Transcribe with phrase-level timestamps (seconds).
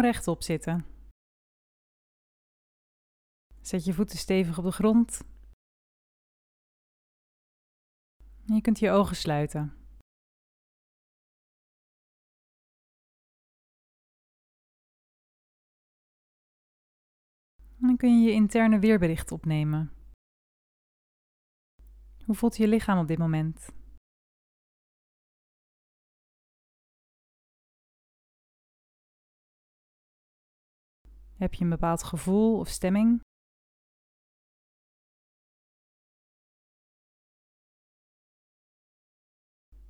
[0.00, 0.84] Rechtop zitten.
[3.60, 5.20] Zet je voeten stevig op de grond.
[8.44, 9.60] Je kunt je ogen sluiten.
[17.80, 19.92] En dan kun je je interne weerbericht opnemen.
[22.24, 23.68] Hoe voelt je lichaam op dit moment?
[31.36, 33.20] Heb je een bepaald gevoel of stemming?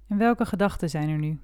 [0.07, 1.41] En welke gedachten zijn er nu?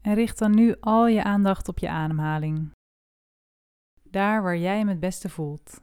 [0.00, 2.70] En richt dan nu al je aandacht op je ademhaling.
[4.02, 5.81] Daar waar jij hem het beste voelt.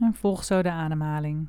[0.00, 1.48] En volg zo de ademhaling.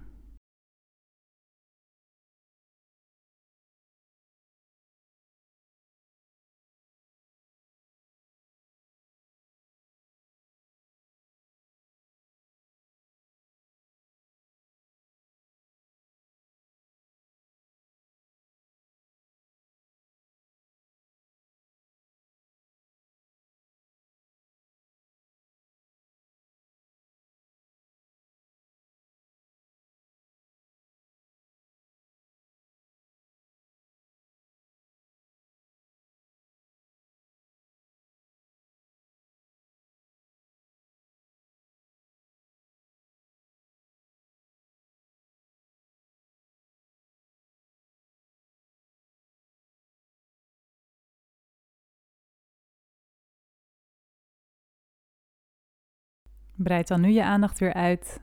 [56.63, 58.21] Breid dan nu je aandacht weer uit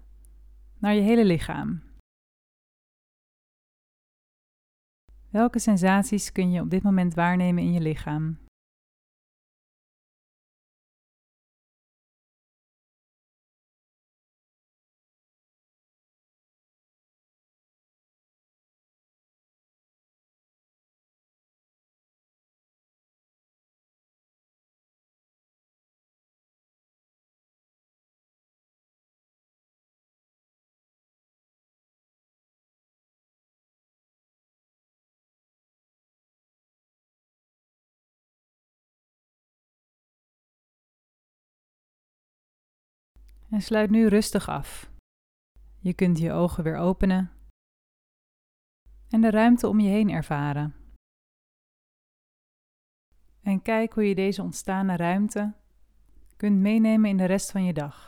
[0.78, 1.82] naar je hele lichaam.
[5.30, 8.38] Welke sensaties kun je op dit moment waarnemen in je lichaam?
[43.50, 44.90] En sluit nu rustig af.
[45.78, 47.30] Je kunt je ogen weer openen
[49.08, 50.74] en de ruimte om je heen ervaren.
[53.42, 55.54] En kijk hoe je deze ontstane ruimte
[56.36, 58.06] kunt meenemen in de rest van je dag.